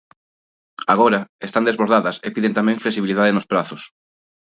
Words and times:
Agora, 0.93 1.19
están 1.47 1.67
desbordadas 1.67 2.15
e 2.27 2.27
piden 2.35 2.55
tamén 2.57 2.81
flexibilidade 2.83 3.35
nos 3.35 3.49
prazos. 3.51 3.81